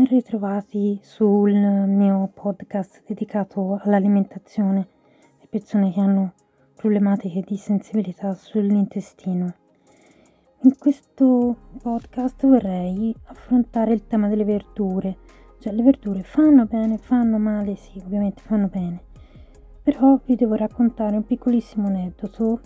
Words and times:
ben 0.00 0.08
ritrovati 0.08 0.98
sul 1.02 1.52
mio 1.52 2.30
podcast 2.32 3.02
dedicato 3.06 3.78
all'alimentazione 3.82 4.88
e 5.38 5.46
persone 5.46 5.92
che 5.92 6.00
hanno 6.00 6.32
problematiche 6.74 7.44
di 7.46 7.58
sensibilità 7.58 8.34
sull'intestino. 8.34 9.54
In 10.62 10.78
questo 10.78 11.54
podcast 11.82 12.46
vorrei 12.46 13.14
affrontare 13.24 13.92
il 13.92 14.06
tema 14.06 14.28
delle 14.28 14.44
verdure. 14.44 15.18
Cioè 15.58 15.74
le 15.74 15.82
verdure 15.82 16.22
fanno 16.22 16.64
bene, 16.64 16.96
fanno 16.96 17.36
male, 17.36 17.76
sì, 17.76 18.00
ovviamente 18.02 18.40
fanno 18.40 18.68
bene. 18.68 19.02
Però 19.82 20.18
vi 20.24 20.34
devo 20.34 20.54
raccontare 20.54 21.16
un 21.16 21.26
piccolissimo 21.26 21.88
aneddoto 21.88 22.60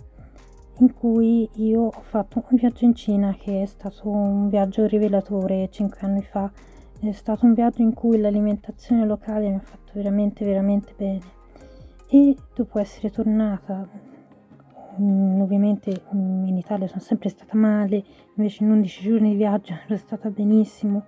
in 0.77 0.93
cui 0.93 1.49
io 1.55 1.81
ho 1.81 2.01
fatto 2.01 2.45
un 2.47 2.57
viaggio 2.57 2.85
in 2.85 2.95
Cina 2.95 3.35
che 3.37 3.61
è 3.61 3.65
stato 3.65 4.07
un 4.07 4.47
viaggio 4.47 4.85
rivelatore 4.85 5.67
5 5.69 5.99
anni 5.99 6.23
fa. 6.23 6.49
È 7.05 7.11
stato 7.11 7.45
un 7.45 7.53
viaggio 7.53 7.83
in 7.83 7.93
cui 7.93 8.17
l'alimentazione 8.17 9.05
locale 9.05 9.47
mi 9.47 9.57
ha 9.57 9.59
fatto 9.59 9.91
veramente, 9.93 10.43
veramente 10.43 10.95
bene. 10.97 11.21
E 12.09 12.35
dopo 12.55 12.79
essere 12.79 13.11
tornata, 13.11 13.87
mm, 14.99 15.39
ovviamente 15.39 16.01
mm, 16.15 16.47
in 16.47 16.57
Italia 16.57 16.87
sono 16.87 17.01
sempre 17.01 17.29
stata 17.29 17.55
male, 17.55 18.03
invece 18.33 18.63
in 18.63 18.71
11 18.71 19.03
giorni 19.03 19.29
di 19.29 19.35
viaggio 19.35 19.73
ero 19.85 19.97
stata 19.97 20.31
benissimo, 20.31 21.05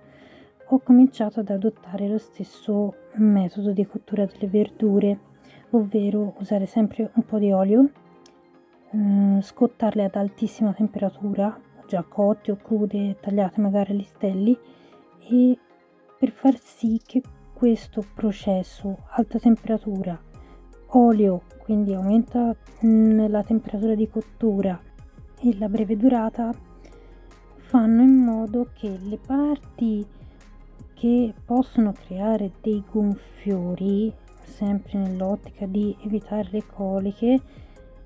ho 0.68 0.78
cominciato 0.78 1.40
ad 1.40 1.50
adottare 1.50 2.06
lo 2.06 2.18
stesso 2.18 2.94
metodo 3.14 3.72
di 3.72 3.84
cottura 3.84 4.24
delle 4.24 4.46
verdure, 4.46 5.18
ovvero 5.70 6.36
usare 6.38 6.66
sempre 6.66 7.10
un 7.12 7.24
po' 7.24 7.38
di 7.40 7.50
olio 7.50 7.90
eh, 8.92 9.42
scottarle 9.42 10.04
ad 10.04 10.14
altissima 10.14 10.72
temperatura, 10.72 11.58
già 11.88 12.04
cotte 12.04 12.52
o 12.52 12.56
crude, 12.56 13.16
tagliate 13.18 13.60
magari 13.60 13.90
a 13.90 13.96
listelli, 13.96 14.56
e 15.28 15.58
per 16.18 16.32
far 16.32 16.58
sì 16.58 17.00
che 17.04 17.22
questo 17.52 18.04
processo, 18.14 19.04
alta 19.10 19.38
temperatura, 19.38 20.20
olio, 20.88 21.42
quindi 21.58 21.94
aumenta 21.94 22.54
mm, 22.84 23.26
la 23.28 23.42
temperatura 23.42 23.94
di 23.94 24.08
cottura 24.08 24.80
e 25.40 25.56
la 25.58 25.68
breve 25.68 25.96
durata, 25.96 26.52
fanno 27.56 28.02
in 28.02 28.14
modo 28.14 28.70
che 28.74 28.98
le 29.00 29.18
parti 29.18 30.04
che 30.94 31.34
possono 31.44 31.92
creare 31.92 32.52
dei 32.60 32.82
gonfiori, 32.90 34.12
sempre 34.42 34.98
nell'ottica 34.98 35.66
di 35.66 35.96
evitare 36.00 36.48
le 36.50 36.64
coliche, 36.66 37.40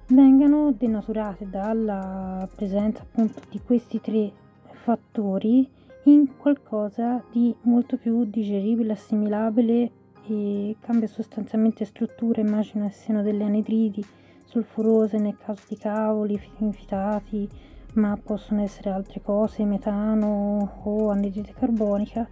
vengano 0.09 0.73
denaturate 0.73 1.49
dalla 1.49 2.47
presenza 2.55 3.03
appunto 3.03 3.41
di 3.49 3.61
questi 3.61 4.01
tre 4.01 4.31
fattori 4.71 5.67
in 6.05 6.37
qualcosa 6.37 7.23
di 7.31 7.55
molto 7.63 7.97
più 7.97 8.25
digeribile, 8.25 8.93
assimilabile 8.93 9.91
e 10.27 10.77
cambia 10.81 11.07
sostanzialmente 11.07 11.85
struttura, 11.85 12.41
immagino 12.41 12.89
siano 12.91 13.23
delle 13.23 13.45
anidridi 13.45 14.05
sulfurose 14.45 15.19
nel 15.19 15.37
caso 15.37 15.63
di 15.69 15.77
cavoli 15.77 16.41
infitati, 16.59 17.49
ma 17.95 18.19
possono 18.23 18.63
essere 18.63 18.91
altre 18.91 19.21
cose, 19.23 19.65
metano 19.65 20.81
o 20.83 21.11
anidride 21.11 21.53
carbonica. 21.53 22.29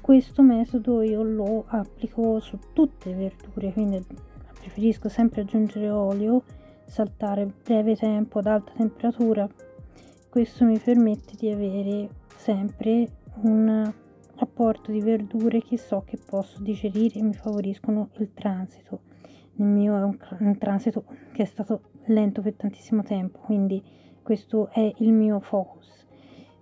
Questo 0.00 0.42
metodo 0.42 1.02
io 1.02 1.22
lo 1.22 1.64
applico 1.66 2.40
su 2.40 2.58
tutte 2.72 3.10
le 3.10 3.16
verdure, 3.16 3.72
quindi 3.72 4.04
preferisco 4.58 5.08
sempre 5.08 5.42
aggiungere 5.42 5.90
olio 5.90 6.42
saltare 6.86 7.46
breve 7.64 7.96
tempo 7.96 8.38
ad 8.38 8.46
alta 8.46 8.72
temperatura. 8.76 9.48
Questo 10.28 10.64
mi 10.64 10.78
permette 10.78 11.34
di 11.36 11.50
avere 11.50 12.08
sempre 12.42 13.06
un 13.42 13.92
apporto 14.34 14.90
di 14.90 15.00
verdure 15.00 15.62
che 15.62 15.78
so 15.78 16.02
che 16.04 16.18
posso 16.18 16.60
digerire 16.60 17.20
e 17.20 17.22
mi 17.22 17.34
favoriscono 17.34 18.08
il 18.18 18.32
transito. 18.34 19.02
Il 19.54 19.64
mio 19.64 19.96
è 19.96 20.02
un, 20.02 20.18
un 20.40 20.58
transito 20.58 21.04
che 21.32 21.42
è 21.42 21.44
stato 21.44 21.82
lento 22.06 22.42
per 22.42 22.54
tantissimo 22.54 23.04
tempo, 23.04 23.38
quindi 23.38 23.80
questo 24.22 24.70
è 24.70 24.92
il 24.98 25.12
mio 25.12 25.38
focus. 25.38 26.04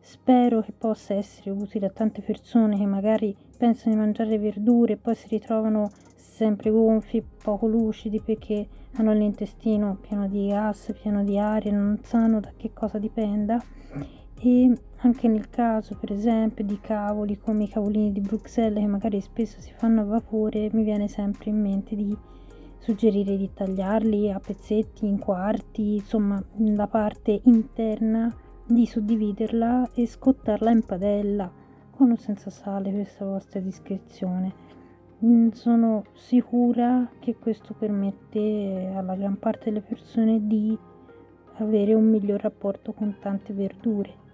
Spero 0.00 0.60
che 0.60 0.72
possa 0.72 1.14
essere 1.14 1.50
utile 1.50 1.86
a 1.86 1.90
tante 1.90 2.20
persone 2.20 2.76
che 2.76 2.84
magari 2.84 3.34
pensano 3.56 3.94
di 3.94 4.00
mangiare 4.00 4.38
verdure 4.38 4.94
e 4.94 4.96
poi 4.98 5.14
si 5.14 5.28
ritrovano 5.28 5.90
sempre 6.14 6.69
gonfi, 6.69 7.24
poco 7.42 7.66
lucidi 7.66 8.20
perché 8.20 8.69
hanno 8.96 9.14
l'intestino 9.14 9.96
pieno 9.98 10.28
di 10.28 10.48
gas, 10.48 10.92
pieno 11.00 11.24
di 11.24 11.38
aria, 11.38 11.72
non 11.72 12.00
sanno 12.02 12.38
da 12.38 12.52
che 12.54 12.70
cosa 12.74 12.98
dipenda. 12.98 13.58
E 14.42 14.74
anche 15.03 15.28
nel 15.28 15.49
caso, 15.49 15.97
per 15.99 16.12
esempio, 16.12 16.62
di 16.62 16.78
cavoli 16.78 17.38
come 17.38 17.65
i 17.65 17.69
cavolini 17.69 18.12
di 18.12 18.21
Bruxelles 18.21 18.83
che 18.83 18.87
magari 18.87 19.21
spesso 19.21 19.61
si 19.61 19.72
fanno 19.72 20.03
a 20.03 20.05
vapore, 20.05 20.69
mi 20.72 20.83
viene 20.83 21.09
sempre 21.09 21.49
in 21.50 21.61
mente 21.61 21.97
di 21.97 22.15
suggerire 22.78 23.37
di 23.37 23.50
tagliarli 23.53 24.31
a 24.31 24.38
pezzetti, 24.38 25.06
in 25.06 25.19
quarti, 25.19 25.97
insomma, 25.97 26.43
la 26.59 26.87
parte 26.87 27.41
interna 27.44 28.34
di 28.66 28.84
suddividerla 28.87 29.91
e 29.94 30.06
scottarla 30.06 30.71
in 30.71 30.84
padella 30.84 31.50
con 31.91 32.11
o 32.11 32.17
senza 32.17 32.50
sale 32.50 32.93
questa 32.93 33.25
vostra 33.25 33.59
discrezione. 33.61 34.69
Mm, 35.25 35.49
sono 35.50 36.05
sicura 36.12 37.09
che 37.19 37.37
questo 37.37 37.75
permette 37.75 38.93
alla 38.94 39.15
gran 39.17 39.38
parte 39.38 39.67
delle 39.67 39.82
persone 39.82 40.47
di 40.47 40.77
avere 41.56 41.94
un 41.94 42.09
miglior 42.09 42.41
rapporto 42.41 42.93
con 42.93 43.17
tante 43.19 43.53
verdure 43.53 44.28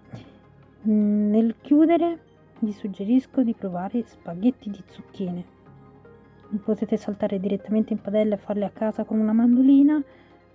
nel 0.87 1.55
chiudere 1.61 2.19
vi 2.59 2.71
suggerisco 2.71 3.43
di 3.43 3.53
provare 3.53 4.03
spaghetti 4.05 4.69
di 4.69 4.81
zucchine. 4.87 5.55
Potete 6.63 6.95
saltare 6.95 7.39
direttamente 7.39 7.93
in 7.93 8.01
padella 8.01 8.35
e 8.35 8.37
farle 8.37 8.65
a 8.65 8.69
casa 8.69 9.03
con 9.03 9.19
una 9.19 9.33
mandolina 9.33 10.01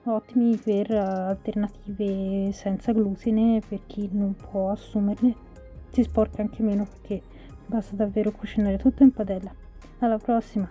ottimi 0.04 0.56
per 0.56 0.90
alternative 0.90 2.50
senza 2.52 2.92
glutine 2.92 3.60
per 3.66 3.86
chi 3.86 4.08
non 4.10 4.34
può 4.34 4.70
assumerle 4.70 5.50
si 5.90 6.02
sporca 6.02 6.42
anche 6.42 6.60
meno 6.62 6.86
perché 6.86 7.22
basta 7.66 7.94
davvero 7.94 8.32
cucinare 8.32 8.78
tutto 8.78 9.02
in 9.02 9.12
padella. 9.12 9.54
Alla 9.98 10.18
prossima 10.18 10.68